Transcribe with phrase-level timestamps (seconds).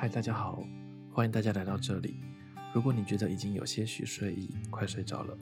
[0.00, 0.64] 嗨，大家好，
[1.12, 2.22] 欢迎大家来到这里。
[2.74, 5.38] 如果你觉得已经有些许睡意，快睡着了，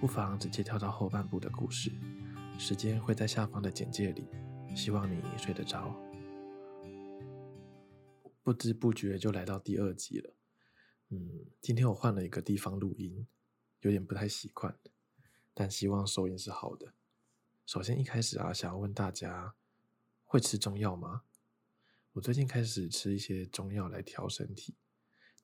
[0.00, 1.92] 不妨直接跳到后半部的故事，
[2.58, 4.26] 时间会在下方的简介里。
[4.74, 5.94] 希望你睡得着。
[8.42, 10.34] 不知不觉就来到第二集了。
[11.10, 13.28] 嗯，今天我换了一个地方录音，
[13.82, 14.76] 有点不太习惯，
[15.54, 16.94] 但希望收音是好的。
[17.64, 19.54] 首先一开始啊，想要问大家，
[20.24, 21.22] 会吃中药吗？
[22.12, 24.74] 我最近开始吃一些中药来调身体，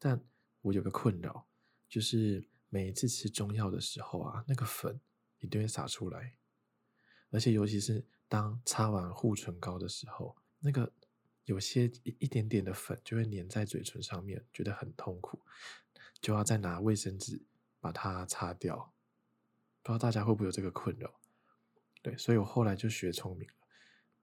[0.01, 0.21] 但
[0.63, 1.47] 我有个困扰，
[1.89, 5.01] 就是每一次吃中药的时候啊，那个粉
[5.39, 6.35] 一定会洒出来，
[7.31, 10.93] 而且尤其是当擦完护唇膏的时候，那个
[11.45, 15.41] 有些一一点点的粉就会粘在嘴唇上面，觉得很痛苦，
[16.21, 17.41] 就要再拿卫生纸
[17.79, 18.93] 把它擦掉。
[19.83, 21.15] 不知道大家会不会有这个困扰？
[22.03, 23.55] 对，所以我后来就学聪明了，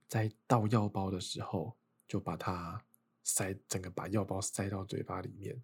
[0.09, 1.77] 在倒药包的时候。
[2.07, 2.83] 就把它
[3.23, 5.61] 塞，整个把药包塞到嘴巴里面，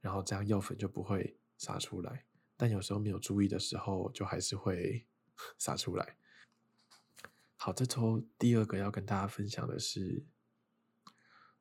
[0.00, 2.24] 然后这样药粉就不会洒出来。
[2.56, 5.06] 但有时候没有注意的时候，就还是会
[5.58, 6.16] 洒出来。
[7.56, 10.24] 好，这周第二个要跟大家分享的是，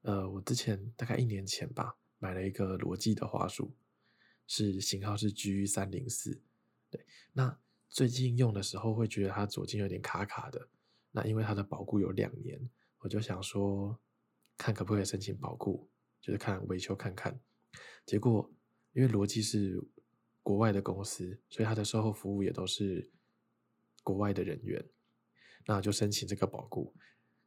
[0.04, 3.76] 呃，我之前大概一年前吧，买了一个罗技的花束，
[4.48, 6.42] 是型号是 G 三零四。
[6.90, 7.60] 对，那
[7.90, 10.70] 最近用的时候会觉得它左键有点卡卡的，
[11.12, 14.00] 那因为它的保固有两年，我就想说。
[14.58, 15.90] 看可不可以申请保固，
[16.22, 17.40] 就是看维修看看。
[18.06, 18.52] 结果
[18.94, 19.84] 因为罗技是
[20.42, 23.12] 国外的公司，所以他的售后服务也都是
[24.04, 24.84] 国外的人员，
[25.66, 26.96] 那就申请这个保固。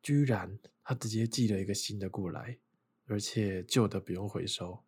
[0.03, 2.59] 居然他直接寄了一个新的过来，
[3.07, 4.85] 而且旧的不用回收，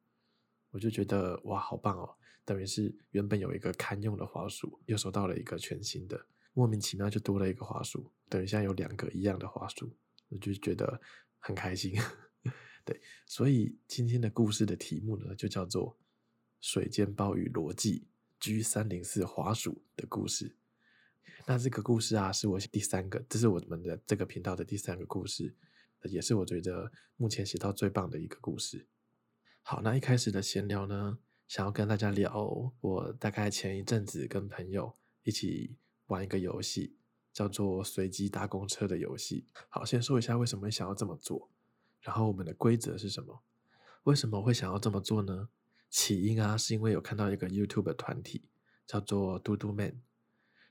[0.71, 2.17] 我就觉得哇，好棒哦！
[2.45, 9.97] 等于是原本有一个堪用的滑鼠，又收到了一个全新的，莫名其妙就多了一个滑鼠，等于现在有两个一样的滑鼠，
[10.29, 11.01] 我就觉得。
[11.41, 11.95] 很开心，
[12.85, 15.93] 对，所以今天的故事的题目呢，就叫做
[16.61, 18.07] 《水煎包与逻辑
[18.39, 20.49] G 三零四滑鼠的故事》。
[21.47, 25.55] 那这个故事啊，是我第三个，这是我们的这个频道的第三个故事，
[26.03, 28.87] 也是我觉得目前写到最棒的一个故事。
[29.63, 31.19] 好，那一开始的闲聊呢，
[31.49, 35.77] 想要跟大家聊，我大概前一阵子跟朋友一起
[36.07, 36.99] 玩一个游戏。
[37.33, 39.47] 叫做随机搭公车的游戏。
[39.69, 41.51] 好，先说一下为什么想要这么做，
[42.01, 43.43] 然后我们的规则是什么？
[44.05, 45.49] 为什么会想要这么做呢？
[45.91, 48.49] 起因啊，是因为有看到一个 YouTube 团体
[48.87, 50.01] 叫做嘟嘟 Man，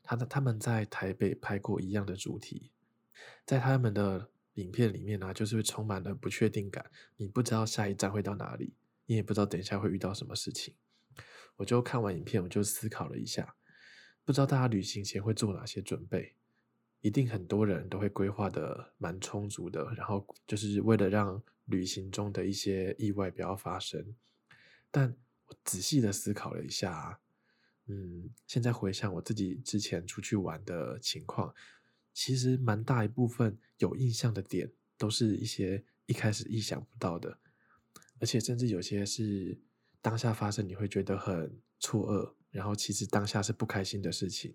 [0.02, 2.72] 他的他们在台北拍过一样的主题，
[3.46, 8.74] 在他们的影片里面呢、啊，就是充满了不确定感，你不知道下一站会到哪里，
[9.06, 10.76] 你也不知道等一下会遇到什么事情。
[11.58, 13.56] 我就看完影片，我就思考了一下，
[14.24, 16.36] 不知道大家旅行前会做哪些准备。
[17.02, 24.14] 一定很多人都会规划的蛮充足的，然后就是为了让旅行中的一些意外不要发生。
[24.92, 25.16] 但
[25.48, 27.20] 我仔细的思考了一下，
[27.86, 31.54] 嗯，现在回想我自己之前出去玩的情况，
[32.14, 37.40] 其实蛮大一部分有印象的点，都是一些一开始意想不到的，
[38.20, 39.58] 而且甚至有些是
[40.02, 44.54] 当下发生你会觉得很错愕，然后其实当下是不开心的事情，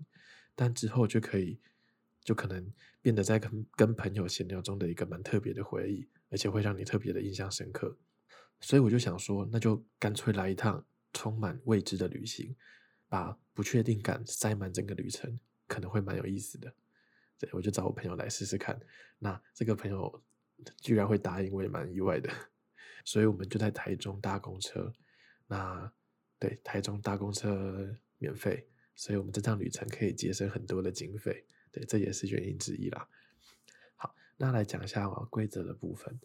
[0.54, 1.58] 但之后就可以。
[2.24, 7.96] 就可能变得在跟跟朋友闲聊中的一个蛮特别的回忆，而且会让你特别的印象深刻。
[8.60, 12.56] 所以我就想说，那就干脆来一趟充满未知的旅行，
[13.08, 16.74] 把不确定感塞满整个旅程，可能会蛮有意思的。
[17.38, 18.80] 对，我就找我朋友来试试看。
[19.18, 20.22] 那这个朋友
[20.80, 22.30] 居然会答应，我也蛮意外的。
[23.04, 24.90] 所以我们就在台中搭公车。
[25.46, 25.92] 那
[26.38, 31.44] 对，台中搭公车免费，所以我们这趟旅程可以节省很多的经费。
[31.74, 33.08] 对，这也是原因之一啦。
[33.96, 36.20] 好，那来讲一下规则的部分。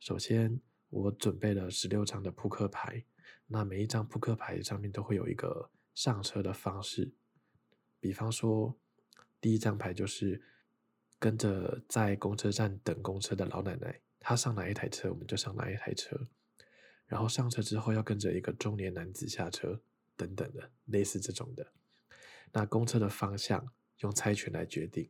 [0.00, 3.04] 首先，我准备了十六张的扑克牌，
[3.46, 7.12] 那每一张扑克牌上面都会有一个上车的方式。
[8.00, 8.74] 比方说，
[9.42, 10.42] 第一张牌就是
[11.18, 16.18] 跟着在公车站等公车的老奶奶，她上哪一台车，我们就上哪一台车。
[17.06, 19.78] 然后上车之后要跟着一个中年男子下车，
[20.16, 21.70] 等等的，类似这种的。
[22.52, 25.08] 那公车的方向，用猜拳来决定，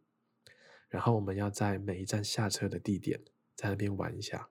[0.89, 3.21] 然后我们要在每一站下车的地点，
[3.55, 4.49] 在那边玩一下。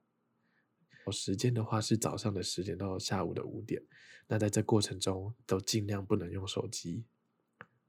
[1.11, 3.83] 时间的话是早上的十点到下午的五点，
[4.27, 7.03] 那在这过程中都尽量不能用手机。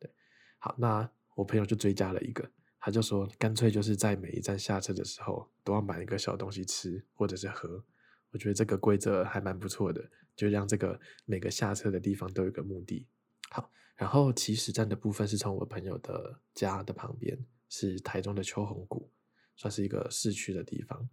[0.00, 0.11] 对，
[0.58, 2.50] 好，那我朋友就追加了一个，
[2.81, 7.85] 他就说干脆就是在每一站下车的时候都要买一个小东西吃或者是喝。
[8.31, 13.06] 我觉得这个规则还蛮不错的，就让这个每个下车的地方都有个目的。
[13.55, 13.71] 好。
[13.97, 19.09] 然后起始站的部分是从我朋友的家的旁边，是台中的秋红谷，
[19.55, 21.09] 算是一个市区的地方。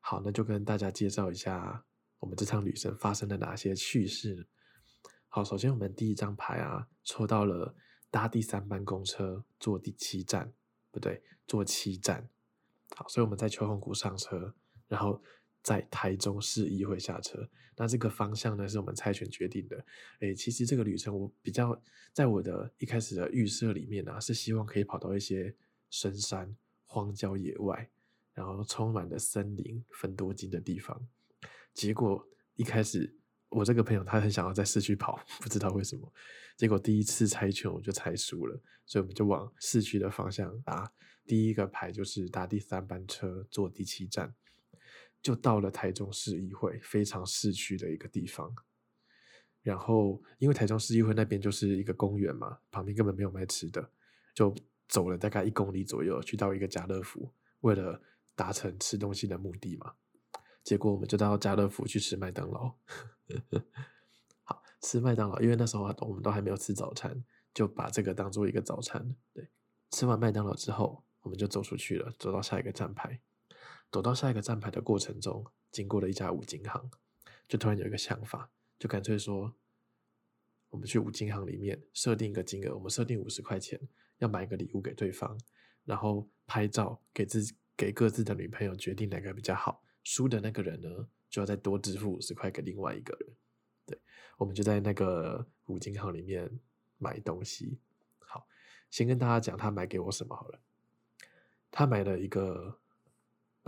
[0.00, 1.82] 好，那就跟大家介绍一下
[2.18, 4.46] 我们这趟旅程发生了哪些趣事？
[5.28, 7.74] 好，首先我们第一张牌啊，抽到了
[8.10, 10.52] 搭第三班公车，坐第七站，
[10.90, 12.28] 不对，坐七站。
[12.94, 14.54] 好，所以我们在秋红谷上车，
[14.88, 15.22] 然后
[15.62, 17.48] 在台中市议会下车。
[17.76, 19.84] 那这个方向呢，是我们猜拳决定的。
[20.20, 21.80] 诶，其实这个旅程我比较
[22.12, 25.54] 在我的一开始的预设里面啊，是希望可以跑到一些
[25.88, 26.54] 深山、
[26.84, 27.88] 荒郊野外，
[28.34, 31.08] 然后充满了森林、分多金的地方。
[31.72, 33.16] 结果一开始。
[33.52, 36.12] 我这个朋友他很想要在市区跑， 不知道为什么。
[36.56, 40.92] 结果第一次猜拳我就猜输了，所以我们就往市区的方向打。
[41.26, 44.32] 第一个牌就是搭第三班车，坐第七站，
[45.22, 48.54] 就到了台中市议会，非常市区的一个地方。
[49.62, 53.90] 然后因为台中市议会那边就是一个公园嘛，旁边根本没有卖吃的，
[54.34, 54.54] 就
[54.88, 57.30] 走了大概一公里左右，去到一个家乐福，
[57.60, 58.00] 为了
[58.34, 59.92] 达成吃东西的目的嘛。
[60.64, 62.74] 结果我们就到家乐福去吃麦当劳。
[64.44, 67.22] 好，吃麦当劳，因为那时候我们都还没有吃早餐，
[67.52, 69.14] 就把这个当做一个早餐。
[69.34, 69.46] 对，
[69.90, 73.20] 吃完麦当劳之后，我们就走出去了，走到下一个站牌。
[73.90, 76.90] 走到下一个站牌的过程中，经过了一家五金行，
[77.48, 79.52] 就突然有一个想法，就干脆说，
[80.68, 83.80] 我们去五金行里面设定一个金额，我们设定五十块钱，
[84.18, 85.38] 要买一个礼物给对方，
[85.84, 89.82] 然后拍照给自己给各自的女朋友决定哪个比较好。
[90.04, 93.28] 输的那个人呢，就要再多支付五十块给另外一个人。
[93.86, 94.00] 对，
[94.38, 96.50] 我们就在那个五金行里面
[96.98, 97.78] 买东西。
[98.20, 98.46] 好，
[98.90, 100.60] 先跟大家讲他买给我什么好了。
[101.70, 102.79] 他买了一个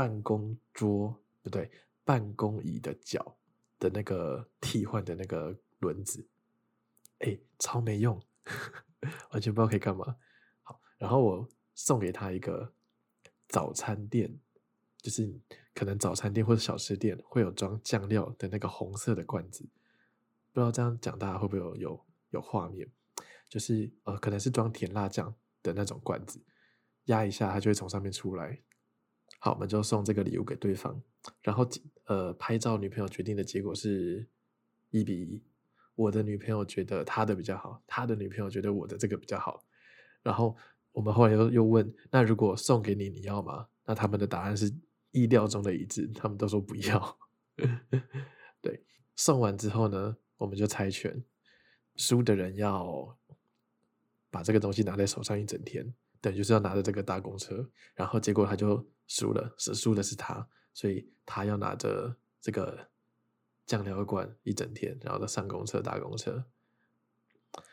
[0.03, 1.71] 办公桌，不对，
[2.05, 3.37] 办公椅的脚
[3.79, 6.27] 的那个替换的那个轮子。
[7.19, 8.21] 哎，超没用，
[9.31, 10.17] 完全不知道可以干嘛。
[10.65, 12.73] 好，然后我送给他一个
[13.47, 14.41] 早餐店。
[14.99, 15.33] 就是
[15.73, 19.65] 可能早餐店或者小吃店会有装酱料的那个红色的罐子，
[20.53, 22.89] 不知道这样讲大家会不会有有有画面？
[23.49, 25.33] 就是呃，可能是装甜辣酱
[25.63, 26.41] 的那种罐子，
[27.05, 28.61] 压一下它就会从上面出来。
[29.39, 31.01] 好，我们就送这个礼物给对方，
[31.43, 31.69] 然后
[32.05, 34.27] 呃，拍照女朋友决定的结果是
[34.91, 35.43] 一比一，
[35.95, 39.65] 我的女朋友觉得她的比较好，她的女朋友觉得我的这个比较好，
[40.23, 40.57] 然后
[40.93, 43.69] 我们后来又又问，那如果送给你，你要吗？
[43.85, 44.73] 那他们的答案是。
[45.15, 47.19] 意料中的一致，他们都说不要。
[48.63, 48.83] 对，
[49.15, 51.23] 送完之后呢，我们就猜拳，
[51.97, 53.15] 输的人要
[54.31, 57.69] 把这个东西拿在手上一整天，等于就是要拿着这个大公车。
[57.95, 58.83] 然后结果他就
[59.15, 62.89] 输了，是输的是他，所以他要拿着这个
[63.67, 66.47] 酱料罐一整天，然后再上公车搭公车。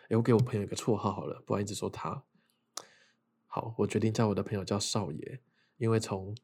[0.09, 2.21] 哎，我给我朋友一个绰号好了，不然一直说他。
[3.47, 5.39] 好，我决定叫我的朋友叫少爷，
[5.77, 6.35] 因为从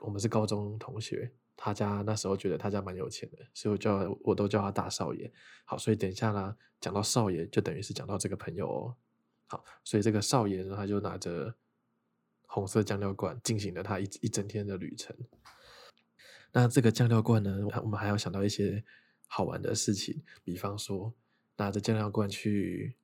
[0.00, 5.32] 我们是高中同学，他家那时候觉得他家蛮有钱的，所以我叫我都叫他大少爷。
[5.64, 8.96] 好，所以等一下呢，讲到少爷就等于是讲到这个朋友哦。
[9.46, 11.54] 好，所以这个少爷呢，他就拿着
[12.52, 15.16] 红色酱料罐进行了他一一整天的旅程。
[16.50, 18.84] 那这个酱料罐呢，我们还要想到一些
[19.28, 21.14] 好玩的事情，比方说
[21.56, 22.96] 拿着酱料罐去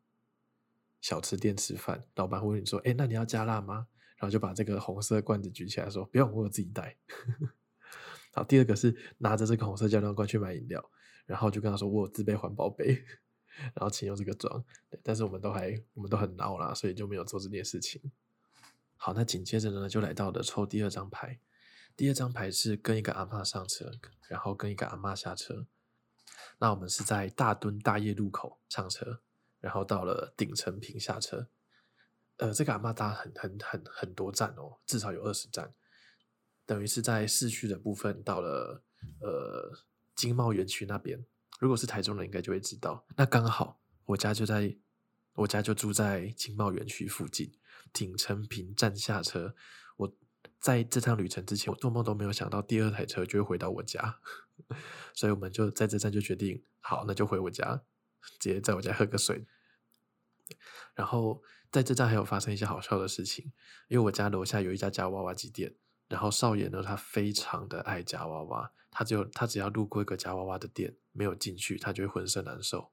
[1.00, 3.86] 小吃店吃饭，老板会问你说：“哎，那你要加辣吗？”
[4.18, 6.96] 然后就把这个红色罐子举起来说：“不用，我自己带。”
[8.34, 10.90] 好，第二个是拿着这个红色酱料罐去买饮料，
[11.24, 13.04] 然后就跟他说：“我有自备环保杯，
[13.74, 14.64] 然后请用这个装。”
[15.04, 18.02] 但是我们都还我们都很孬啦，所以就没有做这件事情。
[18.96, 21.38] 好，那紧接着呢，就来到了抽第二张牌。
[21.96, 23.90] 第二张牌是跟一个阿嬷上车，
[24.28, 25.66] 然后跟一个阿嬷下车。
[26.58, 29.20] 那我们是在大墩大业路口上车，
[29.60, 31.48] 然后到了顶成品下车。
[32.38, 35.72] 呃，这个阿嬷搭很很很很多站哦，至少有二十站，
[36.66, 38.82] 等于是在市区的部分到了
[39.20, 39.78] 呃
[40.14, 41.24] 经贸园区那边。
[41.58, 43.06] 如果是台中人，应该就会知道。
[43.16, 44.76] 那刚好我家就在，
[45.34, 47.50] 我家就住在经贸园区附近，
[47.92, 49.54] 顶成平站下车。
[49.96, 50.16] 我
[50.60, 54.20] 在这趟旅程之前，我做梦都没有想到第二台车就会回到我家，
[55.14, 57.82] 所以我们就在这站就决定，好，那就回我家，
[58.38, 59.46] 直接在我家喝个水，
[60.94, 61.42] 然后。
[61.68, 63.52] 在这站还有发生一些好笑的事情，
[63.88, 65.74] 因为我家楼下有一家夹娃娃机店，
[66.08, 72.92] 然后少爷呢，他非常的爱夹娃娃，他只有他只要路过一个夹娃娃的店，没有进去，他就会浑身难受，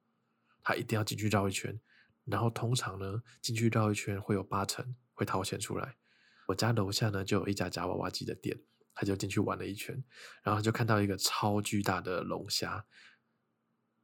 [0.64, 1.80] 他一定要进去绕一圈，
[2.26, 5.96] 然后通常呢，进去绕一圈会有八成会掏钱出来。
[6.48, 8.60] 我家楼下呢就有一家夹娃娃机的店，
[8.94, 10.04] 他就进去玩了一圈，
[10.44, 12.86] 然后就看到一个超巨大的龙虾，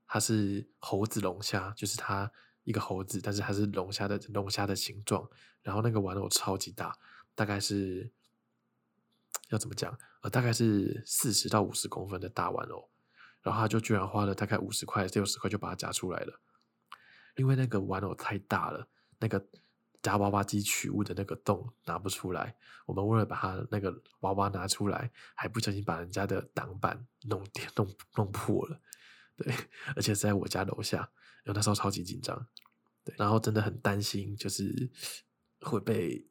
[0.08, 2.32] 它是猴子龙虾，就是它。
[2.66, 5.28] 一个猴子，但是它是龙虾的龙虾的形状，
[5.64, 6.96] 然后那个玩偶超级大，
[7.34, 8.12] 大概是
[9.50, 9.98] 要怎么讲？
[10.22, 12.92] 呃，大概是四十到五十公分的大玩偶，
[13.42, 16.40] 然后他就居然花了大概五十块、六十块就把它夹出来了。
[17.40, 18.86] 因为那个玩偶太大了，
[19.18, 19.42] 那个
[20.04, 22.54] 夹娃娃机取物的那个洞拿不出来。
[22.86, 27.42] 我们为了把它那个娃娃拿出来，还不小心把人家的挡板弄
[27.78, 28.82] 弄弄破了。
[29.38, 29.56] 对，
[29.96, 31.10] 而且在我家楼下，
[31.46, 32.46] 因为那时候超级紧张。
[33.06, 34.92] 对，然后真的很担心，就是
[35.62, 36.28] 会被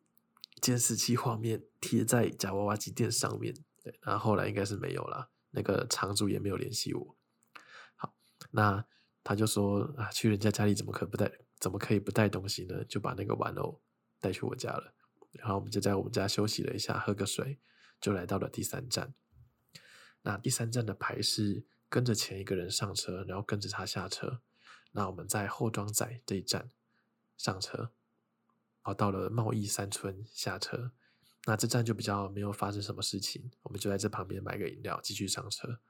[0.60, 3.54] 监视器画面贴在夹娃娃机店上面。
[3.82, 7.16] 对，然后后来应该是没有了，那个厂主也没有联系我。
[7.96, 8.12] 好，
[8.50, 8.84] 那。
[9.28, 11.30] 他就说啊，去人家家里怎么可不带？
[11.60, 12.82] 怎么可以不带东西呢？
[12.84, 13.78] 就把那个玩偶
[14.18, 14.94] 带去我家了。
[15.32, 17.60] 然后我们就在我们家休息了一下，喝个水，
[18.00, 19.12] 就来到了第三站。
[20.22, 24.40] 那第三站的牌是跟着前一个人上车，然后跟着他下车。
[24.92, 26.70] 那我们在后庄仔这一站
[27.36, 30.92] 上车，然后到了贸易三村下车。
[31.44, 35.80] 那这站就比较没有发生什么事情，我们就在这旁边买个饮料，继续上车。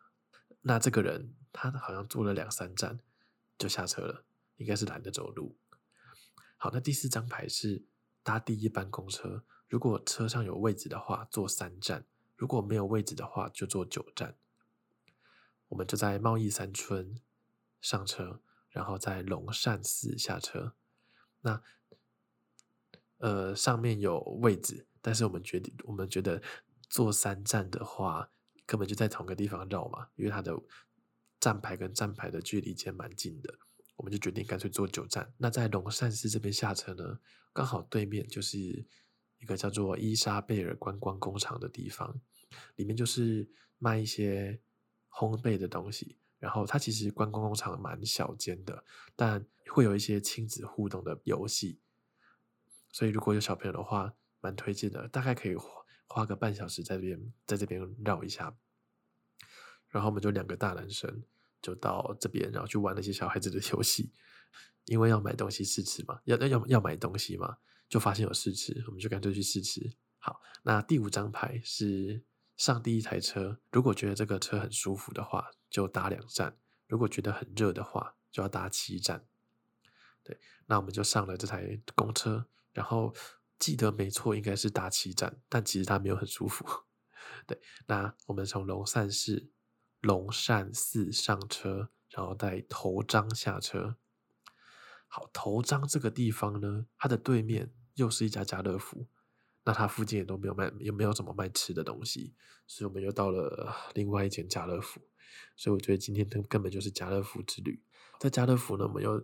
[0.62, 2.98] 那这个人他好像坐了两三站。
[3.58, 4.24] 就下车了，
[4.56, 5.56] 应该是懒得走路。
[6.56, 7.84] 好，那第四张牌是
[8.22, 12.02] 搭第一班公车，如果车上有位置的话，坐三站；
[12.36, 14.36] 如果没有位置的话，就坐九站。
[15.68, 17.20] 我们就在贸易三村
[17.80, 20.74] 上车，然后在龙善寺下车。
[21.40, 21.62] 那
[23.18, 26.40] 呃，上面有位置，但是我们决定，我们觉得
[26.88, 28.30] 坐三站的话，
[28.64, 30.56] 根本就在同个地方绕嘛，因为它的。
[31.40, 33.58] 站牌跟站牌的距离间蛮近的，
[33.96, 35.32] 我们就决定干脆坐九站。
[35.36, 37.20] 那在龙善寺这边下车呢，
[37.52, 42.20] 刚好对面就是一个叫做伊莎贝尔观光工厂的地方，
[42.76, 44.60] 里面就是卖一些
[45.10, 46.16] 烘焙的东西。
[46.40, 48.84] 然后它其实观光工厂蛮小间的，
[49.16, 51.80] 但会有一些亲子互动的游戏，
[52.92, 55.08] 所以如果有小朋友的话，蛮推荐的。
[55.08, 55.68] 大概可以花
[56.06, 58.56] 花个半小时在这边，在这边绕一下。
[59.90, 61.22] 然后我们就两个大男生
[61.60, 64.12] 就到这边，然后去玩那些小孩子的游戏，
[64.84, 67.56] 因为要买东西试吃嘛，要要要买东西嘛，
[67.88, 69.92] 就发现有试吃，我们就干脆去试吃。
[70.18, 72.22] 好，那第五张牌是
[72.56, 76.52] 上第一台车，如果觉得这个车很舒服的话，就搭两站；
[76.86, 79.26] 如果觉得很热的话，就要搭七站。
[80.22, 83.14] 对，那我们就上了这台公车，然后
[83.58, 86.64] 记得没错，应该是搭七站，但其实它没有很舒服。
[87.46, 89.50] 对，那我们从龙山市。
[90.00, 93.96] 龙善寺上车，然后在头张下车。
[95.06, 99.06] 好，头张这个地方呢，它的对面又是一家家乐福，
[99.64, 102.34] 那它附近也都没有卖，也没有什么卖吃的东西，
[102.66, 105.00] 所以我们又到了另外一间家乐福。
[105.56, 107.82] 所以我觉得今天根根本就是家乐福之旅。
[108.20, 109.22] 在家乐福呢，我们又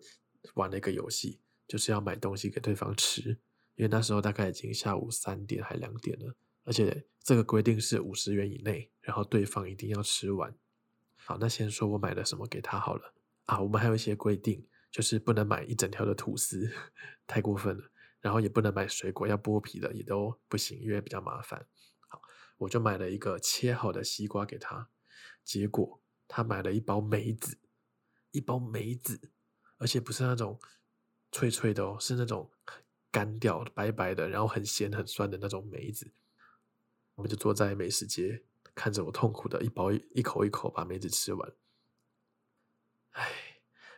[0.54, 3.30] 玩了一个游戏，就是要买东西给对方吃，
[3.76, 10.54] 因为那时候大概已经下午三点还两点了，而且这个规定是五十元以内，然后对方一定要吃完。
[11.24, 13.14] 好，那先说我买了什么给他好了
[13.46, 13.60] 啊。
[13.60, 16.70] 我们还有一些规定，就是不能买一整条的吐司，
[17.26, 17.90] 太过分了。
[18.20, 21.66] 然后也不能买水果，要剥皮的也都不行，因为比较麻烦。
[22.08, 22.22] 好，
[22.56, 24.88] 我就买了一个切好的西瓜给他，
[25.44, 27.58] 结果他买了一包梅子，
[28.30, 29.30] 一包梅子，
[29.76, 30.58] 而且不是那种
[31.30, 32.50] 脆脆的哦，是那种
[33.10, 36.12] 干掉白白的，然后很咸很酸的那种梅子。
[37.16, 38.42] 我们就坐在美食街。
[38.74, 41.52] 看着我痛苦的一包一口一口把梅子吃完，
[43.10, 43.30] 唉，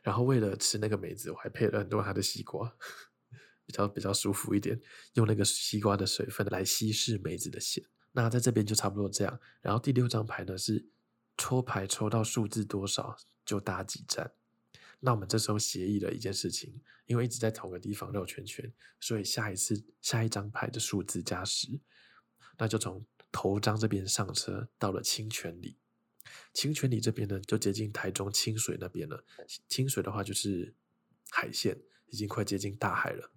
[0.03, 2.77] 然后为了吃那个梅子，我还配了很多他的西瓜，
[3.65, 4.79] 比较比较舒服一点，
[5.15, 7.83] 用那个西瓜的水分来稀释梅子的咸。
[8.13, 9.41] 那在这边就差不多这样。
[9.63, 10.87] 然后第六张牌呢是
[11.39, 14.31] 抽牌抽到数字多少就打几站。
[15.01, 21.81] 那我们这时候协议了一件事情，因为一直在同个地方绕圈圈，所以下一次下一张牌的数字加十，
[22.59, 23.03] 那就从。
[23.37, 25.77] 头张这边上车，到了清泉里。
[26.55, 29.23] 清泉里这边呢，就接近台中清水那边了。
[29.69, 30.75] 清水的话就是
[31.29, 33.31] 海线，已经快接近大海了。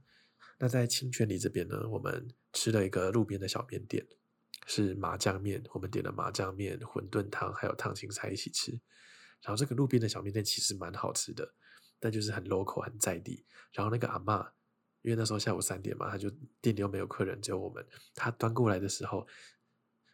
[0.58, 4.08] 那在清泉里这边呢，我们吃了一个路边的小面店，
[4.68, 5.62] 是麻酱面。
[5.74, 8.72] 我们点了麻酱面、馄饨汤，还有烫青菜一起吃。
[9.42, 11.54] 然后这个路边的小面店其实蛮好吃的，
[12.00, 13.46] 但就是很 local、很在地。
[13.74, 14.50] 然后那个阿嬷，
[15.02, 17.86] 因为那时候下午三点嘛，他就店里又没有客人，只有我们。
[18.16, 19.28] 他端过来的时候。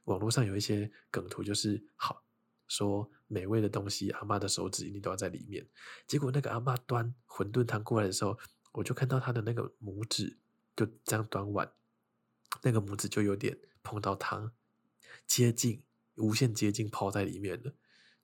[0.05, 2.23] 网络上有一些梗图，就是好
[2.67, 5.67] 说美味的东西，阿嬷的手指一定都要在里面。
[6.07, 8.37] 结果那个阿嬷端馄饨汤过来的时候，
[8.71, 10.39] 我就看到她的那个拇指
[10.75, 11.71] 就这样端碗，
[12.63, 14.51] 那个拇指就有点碰到汤，
[15.27, 15.83] 接近
[16.15, 17.73] 无限接近泡在里面了，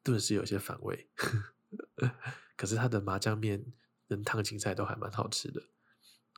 [0.03, 1.09] 顿时有些反胃。
[2.55, 3.73] 可是他的麻酱面
[4.07, 5.69] 跟烫青菜都还蛮好吃的。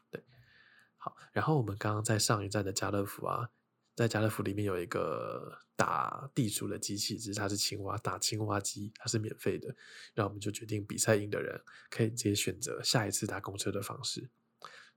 [0.09, 0.23] 对，
[0.95, 3.49] 好，然后我们刚刚在上一站的家乐福啊。
[3.95, 9.67] 在家乐福里面有一个打地鼠的机器，只是它是青蛙打青蛙机，它是免费的。
[10.13, 14.29] 然后我们就决定比赛赢的人可以直接选择下一次搭公车的方式。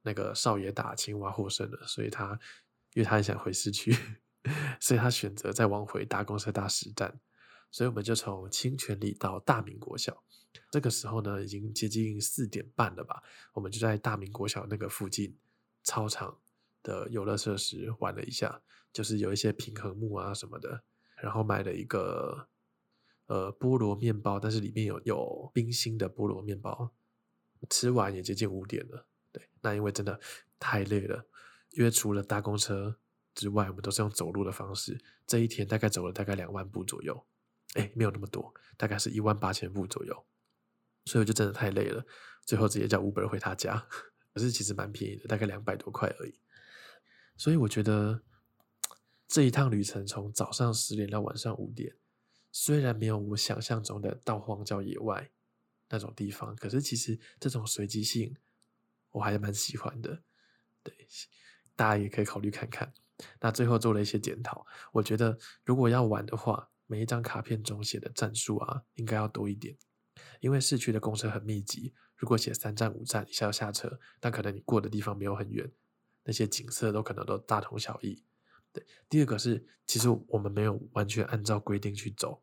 [0.03, 2.39] 那个少爷打青蛙获胜了，所以他
[2.95, 3.95] 因为他很想回市区，
[4.81, 7.21] 所以他选择再往回搭公车搭十站。
[7.73, 10.23] 所以我们就从清泉里到大明国小。
[10.71, 13.23] 这个时候呢，已经接近四点半了吧？
[13.53, 15.37] 我们就在大明国小那个附近
[15.83, 16.41] 操场
[16.83, 18.63] 的游乐设施玩了一下，
[18.97, 20.83] 就是有一些平衡木啊什么的，
[21.23, 22.49] 然后买了一个
[23.27, 26.95] 呃菠萝面包，但是里面有有冰心的菠萝面包。
[27.69, 30.19] 吃完也接近五点了，对，那因为真的
[30.59, 31.27] 太累了，
[31.73, 32.97] 因为除了搭公车
[33.35, 37.27] 之外，我们都是用走路的方式，这一天大概走了大概两万步左右，
[37.75, 40.25] 哎，没有那么多，大概是一万八千步左右。
[41.05, 42.03] 所以我就真的太累了，
[42.47, 43.87] 最后直接叫 Uber 回他家，
[44.33, 46.35] 可是其实蛮便宜的，大概两百多块而已。
[47.37, 48.23] 所以我觉得
[49.29, 51.97] 这一趟旅程从早上十点到晚上五点，
[52.53, 55.31] 虽然没有我想象中的到荒郊野外
[55.89, 58.37] 那种地方，可是其实这种随机性
[59.11, 60.23] 我还蛮喜欢的。
[60.83, 60.95] 对，
[61.75, 62.95] 大家也可以考虑看看。
[63.41, 69.77] 那最后做了一些检讨，我觉得如果要玩的话，每一张卡片中写的战术啊，应该要多一点。
[70.41, 75.71] 因为市区的公车很密集，如果写三站五站，一下要下车，但可能你过的地方没有很远，
[76.25, 78.23] 那些景色都可能都大同小异。
[78.77, 82.43] 对，第二个是，其实我们没有完全按照规定去走，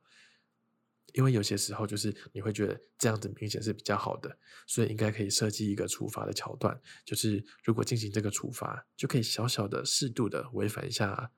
[1.14, 11.32] 因为有些时候就是你会觉得这样子明显是比较好的，所以应该可以设计一个处罚的桥段，就是如果进行这个处罚，就可以小小的、适度的违反一下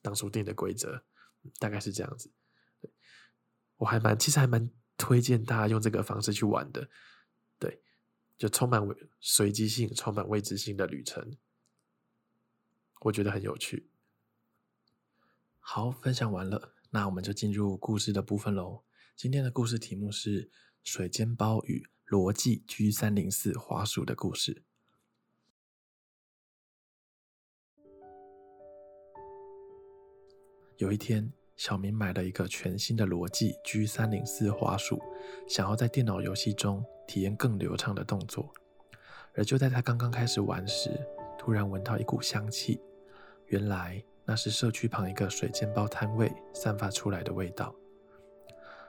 [0.00, 1.04] 当初定的规则，
[1.58, 2.30] 大概是这样子。
[2.80, 2.90] 对，
[3.76, 4.70] 我还蛮，其实还蛮。
[4.98, 6.88] 推荐大家用这个方式去玩的，
[7.58, 7.82] 对，
[8.38, 8.82] 就充满
[9.20, 11.36] 随机性、充满未知性的旅程，
[13.02, 13.90] 我觉得很有趣。
[15.68, 18.84] 好，分享完了，那我们就进入故事的部分喽。
[19.16, 20.44] 今天的故事题目是
[20.84, 24.54] 《水煎包与罗技 G 三零四滑鼠的故事》。
[30.76, 31.32] 有一天。
[31.56, 35.00] 小明买了一个全新的罗技 G 三零四滑鼠，
[35.48, 38.52] 想要在电脑游戏中体验更流畅的动作。
[39.34, 40.90] 而就在他刚刚开始玩时，
[41.38, 42.78] 突然闻到一股香气，
[43.46, 47.74] 原来那是社区旁一个水煎包摊位散发出来的味道。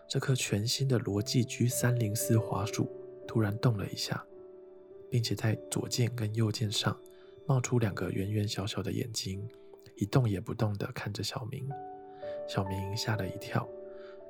[0.10, 2.90] 这颗全新的罗技 G 三零四滑鼠
[3.28, 4.26] 突然动了一下，
[5.12, 7.00] 并且在左键跟右键上
[7.46, 9.48] 冒出两个圆圆小小的眼睛，
[9.98, 11.70] 一动也不动地看着小明。
[12.48, 13.68] 小明吓了一跳，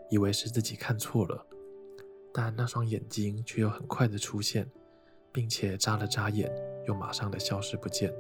[0.10, 1.46] 以为是自己看错了，
[2.34, 4.68] 但那双眼睛却又很快的出现，
[5.32, 6.52] 并且眨了眨眼，
[6.88, 8.12] 又马上的消失不见。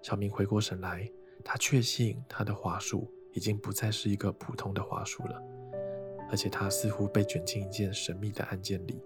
[0.00, 1.10] 小明回过神来，
[1.48, 5.40] 他确信他的滑鼠已经不再是一个普通的滑鼠了，
[6.28, 9.00] 而且他似乎被卷进一件神秘的案件里。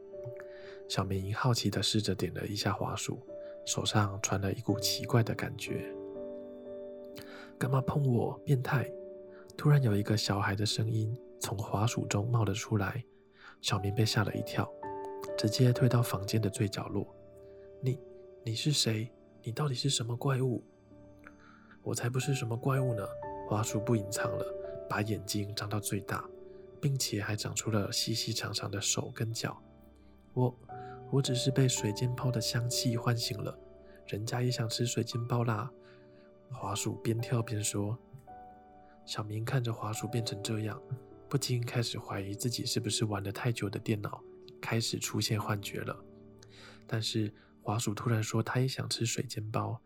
[0.89, 3.21] 小明好奇的试着点了一下滑鼠，
[3.67, 5.95] 手上传了一股奇怪的感觉。
[7.59, 8.91] 干嘛碰我，变态！
[9.55, 13.05] 突然有一个小孩的声音从滑鼠中冒了出来，
[13.61, 14.67] 小明被吓了一跳，
[15.37, 17.07] 直接退到房间的最角落。
[17.83, 18.01] 你，
[18.43, 19.13] 你是谁？
[19.43, 20.65] 你到底是什么怪物？
[21.83, 23.07] 我才不是什么怪物呢！
[23.49, 24.45] 滑鼠不隐藏了，
[24.89, 26.25] 把眼睛张到最大，
[26.81, 29.61] 并且还长出了细细长长的手跟脚。
[30.35, 30.55] 我，
[31.11, 33.59] 我只是被水煎包的香气唤醒了，
[34.07, 35.71] 人家也想吃水煎包啦。
[36.53, 37.99] 滑鼠边跳边说。
[39.07, 40.81] 小明看着滑鼠变成这样，
[41.29, 44.23] 不禁开始怀疑自己是不是玩了太久的电脑，
[44.61, 45.97] 开始出现幻觉了。
[46.87, 49.81] 但是滑鼠突然说他也想吃水煎包，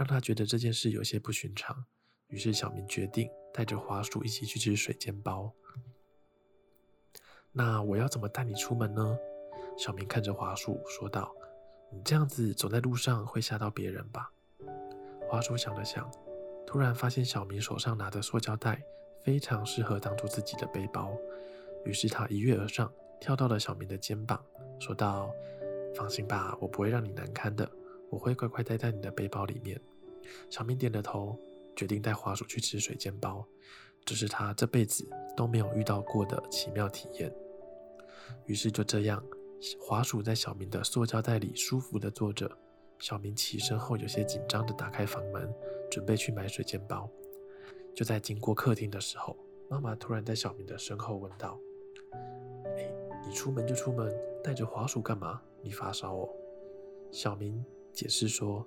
[0.00, 1.84] 让他觉得这件事有些不寻常。
[2.28, 5.52] 于是小明决定带着华叔一起去吃水煎包。
[7.52, 9.18] 那我要怎么带你出门呢？
[9.76, 11.30] 小明看着华叔说道
[11.92, 14.32] ：“你这样子走在路上会吓到别人吧？”
[15.28, 16.10] 华叔想了想。
[16.66, 18.80] 突然发现小明手上拿的塑胶袋
[19.22, 21.14] 非常适合当做自己的背包，
[21.84, 24.42] 于是他一跃而上，跳到了小明的肩膀，
[24.78, 25.30] 说道
[25.94, 27.70] ：“放心吧，我不会让你难堪的，
[28.08, 29.78] 我会乖乖待在你的背包里面。”
[30.48, 31.38] 小明点了头，
[31.76, 33.46] 决定带滑鼠去吃水煎包，
[34.04, 37.32] 这是他这辈子都没有遇到过的奇妙体验。
[38.46, 39.22] 于是就这样，
[39.80, 42.50] 滑鼠在小明的塑胶袋里舒服地坐着。
[42.98, 45.50] 小明起身后，有些紧张地打开房门，
[45.90, 47.08] 准备去买水煎包。
[47.94, 49.34] 就在经过客厅的时候，
[49.68, 51.58] 妈妈突然在小明的身后问道
[52.76, 52.92] ：“哎，
[53.26, 54.14] 你出门就出门，
[54.44, 55.40] 带着滑鼠干嘛？
[55.62, 56.28] 你发烧哦？”
[57.10, 58.66] 小明解释说：“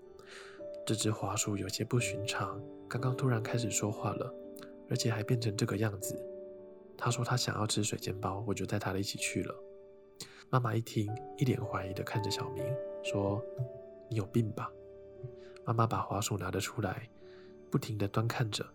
[0.86, 4.34] 这只滑鼠有些不寻常，刚刚突然开始说话了，
[4.90, 6.22] 而且还变成这个样子。
[6.98, 9.56] 他说他想要吃水煎包，我就带他一起去了。
[10.50, 12.64] 妈妈一听，一脸怀疑的看着小明，
[13.02, 13.42] 说
[14.10, 14.70] ：“你有病吧？”
[15.66, 17.10] 妈妈把滑鼠拿了出来，
[17.72, 18.66] 不停的端看着。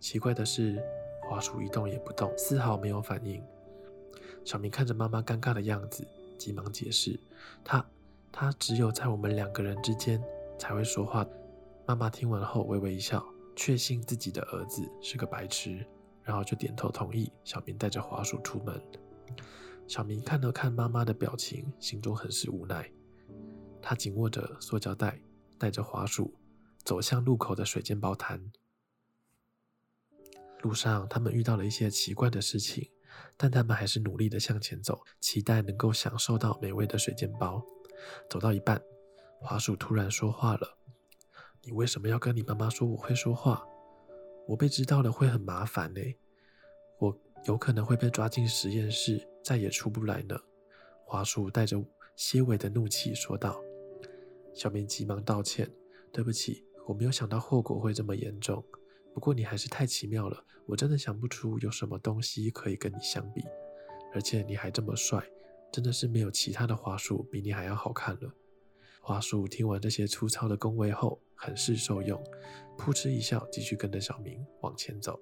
[0.00, 0.82] 奇怪的是，
[1.28, 3.42] 滑鼠一动也不动，丝毫没有反应。
[4.42, 6.04] 小明看着妈妈尴尬的样子，
[6.38, 7.20] 急忙解释
[7.62, 7.86] ：“他，
[8.32, 10.20] 他只有在我们两个人之间
[10.58, 11.26] 才会说话。”
[11.86, 13.24] 妈妈听完后微微一笑，
[13.56, 15.84] 确信自己的儿子是个白痴，
[16.22, 17.30] 然后就点头同意。
[17.44, 18.80] 小明带着滑鼠出门。
[19.88, 22.90] 小明看了看妈妈的表情，心中很是无奈。
[23.82, 25.20] 他紧握着塑胶袋，
[25.58, 26.32] 带着滑鼠
[26.84, 28.52] 走向路口的水煎包摊。
[30.60, 32.88] 路上，他们遇到了一些奇怪的事情，
[33.36, 37.60] 但他们还是努力的向前走，期待能够享受到美味的水煎包。
[38.30, 38.80] 走到一半，
[39.40, 40.78] 滑鼠突然说话了
[41.64, 43.64] ：“你为什么要跟你妈妈说我会说话？
[44.48, 46.00] 我被知道了会很麻烦呢，
[46.98, 50.36] 我有可能会被抓进实验室，再也出不来呢。”
[51.06, 51.80] 滑鼠带着
[52.16, 53.62] 些微的怒气说道。
[54.52, 55.70] 小明急忙道歉
[56.12, 58.62] ：“对不起，我没有想到后果会这么严重。”
[59.14, 63.44] 不过你还是太奇妙了，我真的想不出有什么东西可以跟你相比，
[64.12, 65.24] 而且你还这么帅，
[65.70, 68.34] 真的是没有其他的滑鼠比你还要好看了。
[69.00, 72.22] 滑鼠听完这些粗糙的恭维后，很是受用，
[72.78, 75.18] 扑哧一笑，继续跟着小明往前走，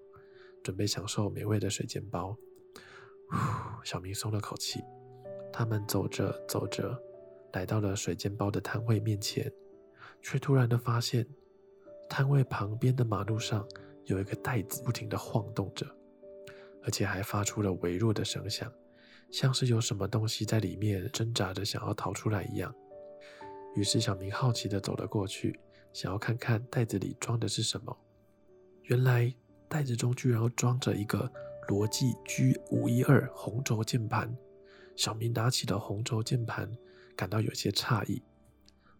[0.62, 2.36] 准备享受美味的水煎包。
[3.30, 3.36] 呼，
[3.82, 4.82] 小明松了口气。
[5.50, 6.94] 他们走着走着，
[7.54, 9.50] 来到了水煎包的摊位面前，
[10.20, 11.26] 却突然的发现。
[12.06, 13.66] 摊位旁边的马路上
[14.04, 15.86] 有一个袋子不停的晃动着，
[16.82, 18.70] 而且还发出了微弱的声响，
[19.30, 22.74] 像是有什么东西在里面挣扎着想要逃出来一样。
[23.74, 25.58] 于是小明好奇的走了过去，
[25.92, 27.96] 想要看看袋子里装的是什么。
[28.84, 29.32] 原来
[29.68, 31.30] 袋子中居然装着一个
[31.68, 34.34] 罗技 G512 红轴键盘。
[34.96, 36.70] 小明拿起了红轴键盘，
[37.16, 38.22] 感到有些诧异。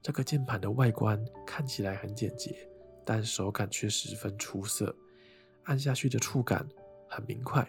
[0.03, 2.67] 这个键盘的外观看起来很简洁。
[3.03, 4.95] 但手感却十分出色，
[5.65, 6.69] 按下去的触感
[7.09, 7.69] 很明快。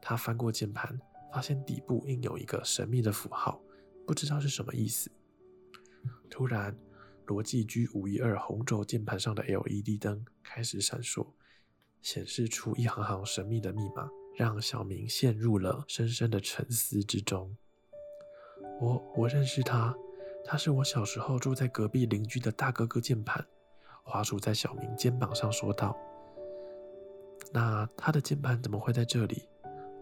[0.00, 0.98] 他翻过键盘，
[1.30, 3.60] 发现底部印有一个神秘的符号，
[4.06, 5.10] 不知道是什么意思。
[6.30, 6.74] 突然，
[7.26, 11.26] 罗技 G512 红轴键盘上的 LED 灯开始闪烁，
[12.00, 17.56] 显示出一行行神秘的密码，让小明陷入了深深的沉思之中。
[18.80, 19.94] 我我认识他，
[20.44, 23.44] 他是我小时候住在隔壁邻居的大哥哥键盘。
[24.02, 25.96] 滑鼠在小明肩膀上说道
[27.52, 29.48] ：“那他的键盘怎么会在这里？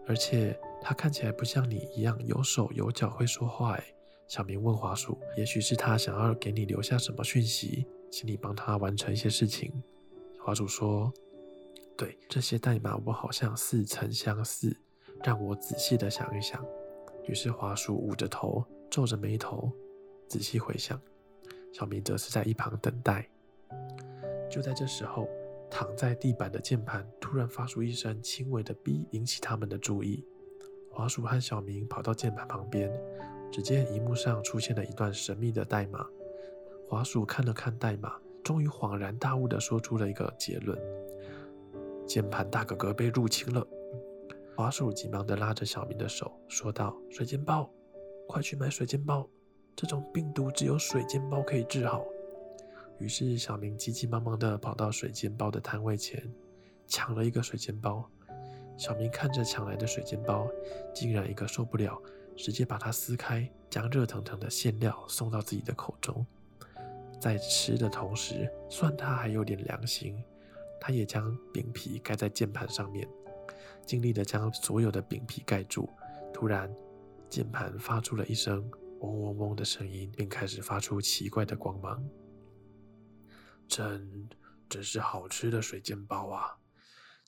[0.07, 3.83] 而且他看起来不像你一样有手有脚会说话。”哎，
[4.31, 9.69] 小明问滑鼠：“也许是他想要给你留下什么讯息，请你帮他完成一些事情。”
[10.39, 11.11] 滑鼠说
[11.97, 14.73] ：“对，这些代码我好像似曾相识，
[15.21, 16.65] 让我仔细的想一想。”
[17.27, 19.69] 于是滑鼠捂着头，皱着眉头，
[20.29, 20.97] 仔细回想。
[21.73, 23.27] 小明则是在一旁等待。
[24.49, 25.27] 就在这时候，
[25.69, 30.25] 躺在地板的键盘突然发出一声轻微的“哔”，引起他们的注意。
[30.89, 32.89] 滑鼠和小明跑到键盘旁边，
[33.51, 36.07] 只见荧幕上出现了一段神秘的代码。
[36.87, 40.77] 滑鼠看了看代码，终于恍然大悟地说出了一个结论：
[42.07, 43.65] 键盘大哥哥被入侵了。
[44.55, 47.69] 滑鼠急忙地拉着小明的手，说道：“水煎包，
[48.27, 49.27] 快去买水煎包！
[49.75, 52.05] 这种病毒只有水煎包可以治好。”
[52.99, 56.21] 于是，小明急急忙忙地跑到水煎包的摊位前，
[56.85, 58.07] 抢了一个水煎包。
[58.77, 60.47] 小明看着抢来的水煎包，
[60.93, 61.99] 竟然一个受不了，
[62.41, 66.25] 直接把它撕开，将热腾腾的馅料送到自己的口中。
[67.19, 70.21] 在吃的同时，算他还有点良心，
[70.79, 73.07] 他也将饼皮盖在键盘上面，
[73.85, 75.87] 尽力的将所有的饼皮盖住。
[76.33, 76.73] 突然，
[77.29, 78.67] 键盘发出了一声
[79.01, 82.03] 嗡嗡嗡的声音，并开始发出奇怪的光芒。
[83.67, 84.27] 真
[84.67, 86.57] 真是好吃的水煎包啊！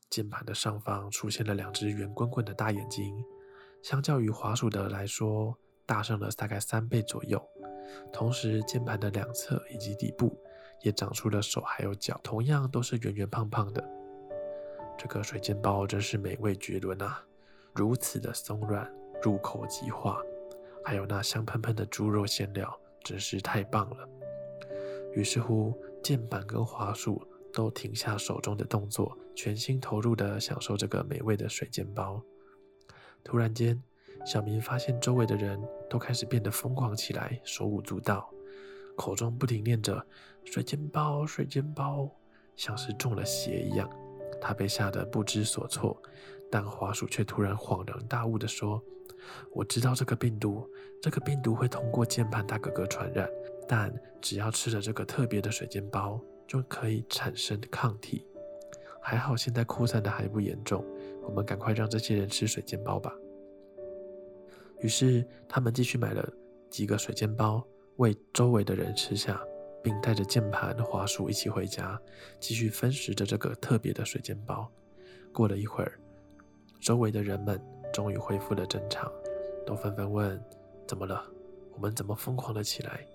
[0.09, 3.23] 键盘的上方出现了两只圆滚滚的大眼睛，
[3.83, 7.41] 相较于滑鼠的来说，大上了大概三倍左右。
[8.13, 10.33] 同时，键盘的两侧以及底部
[10.81, 13.83] 也长出了手还有脚，同样都是圆圆胖胖的。
[14.97, 17.21] 这个水煎包真是美味绝伦啊！
[17.75, 18.89] 如此的松软，
[19.21, 20.21] 入口即化，
[20.85, 24.07] 还有那香喷喷的猪肉馅料，真是太棒了。
[25.13, 32.23] 于是乎，键盘跟滑鼠都停下手中的动作，全心投入地享受这个美味的水煎包。
[33.23, 33.81] 突然间，
[34.25, 35.59] 小明发现周围的人
[35.89, 38.29] 都开始变得疯狂起来，手舞足蹈，
[38.95, 40.05] 口中不停念着
[40.43, 42.09] “水煎包，水煎包”，
[42.55, 43.89] 像是中了邪一样，
[44.41, 46.01] 他被吓得不知所措。
[46.51, 48.79] 但滑鼠却突然恍然大悟地说
[49.51, 50.69] ：“我知道这个病毒，
[51.01, 53.27] 这个病毒会通过键盘大哥哥传染，
[53.67, 58.27] 但只要吃了这个特别的水煎包，就可以产生抗体。
[59.01, 60.85] 还好现在扩散的还不严重，
[61.23, 63.13] 我们赶快让这些人吃水煎包吧。”
[64.79, 66.27] 于是他们继续买了
[66.69, 67.65] 几个水煎包，
[67.97, 69.41] 为周围的人吃下，
[69.81, 71.97] 并带着键盘滑鼠一起回家，
[72.39, 74.69] 继续分食着这个特别的水煎包。
[75.31, 75.99] 过了一会儿，
[76.81, 77.59] 周围的人们
[77.93, 79.11] 终于恢复了正常，
[79.65, 80.43] 都纷纷问
[80.85, 81.23] ：“怎么了？
[81.73, 83.07] 我们怎么疯狂了起来？”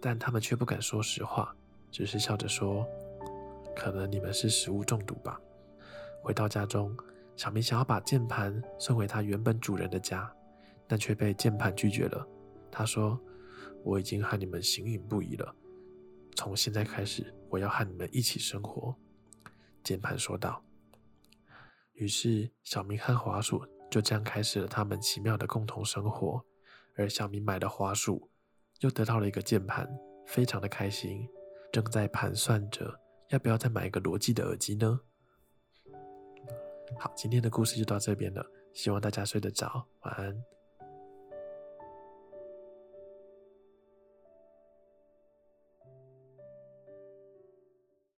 [0.00, 1.54] 但他们却不敢说实话，
[1.90, 2.86] 只是笑着说
[3.76, 5.38] ：“可能你们是食物中毒吧。”
[6.24, 6.96] 回到家中，
[7.40, 10.30] 小明想要把键盘送回他原本主人的家，
[10.86, 12.28] 但却被键盘拒绝了。
[12.70, 13.18] 他说
[13.82, 15.56] ：“我已经和你们形影不离了，
[16.36, 18.94] 从现在开始，我要和你们一起生活。”
[19.82, 20.62] 键盘说道。
[21.94, 26.44] 于是，小明和滑鼠就这样开始了他们奇妙的共同生活。
[26.94, 28.28] 而小明买了滑鼠，
[28.80, 29.88] 又得到了一个键盘，
[30.26, 31.26] 非常的开心，
[31.72, 33.00] 正在盘算着
[33.30, 35.00] 要不要再买一个罗技的耳机呢。
[36.98, 40.59] 好，今天的故事就到这边了，希望大家睡得着，晚安。